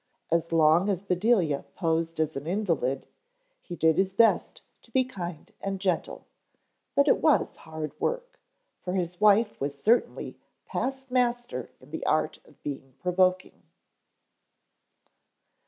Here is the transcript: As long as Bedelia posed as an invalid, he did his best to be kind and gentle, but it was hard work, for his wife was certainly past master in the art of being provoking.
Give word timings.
As 0.31 0.51
long 0.51 0.89
as 0.89 1.03
Bedelia 1.03 1.63
posed 1.75 2.19
as 2.19 2.35
an 2.35 2.47
invalid, 2.47 3.05
he 3.61 3.75
did 3.75 3.99
his 3.99 4.13
best 4.13 4.63
to 4.81 4.89
be 4.89 5.03
kind 5.03 5.53
and 5.61 5.79
gentle, 5.79 6.25
but 6.95 7.07
it 7.07 7.19
was 7.21 7.55
hard 7.55 7.91
work, 7.99 8.39
for 8.81 8.93
his 8.93 9.21
wife 9.21 9.61
was 9.61 9.77
certainly 9.77 10.39
past 10.65 11.11
master 11.11 11.69
in 11.79 11.91
the 11.91 12.03
art 12.07 12.39
of 12.45 12.63
being 12.63 12.95
provoking. 12.99 13.61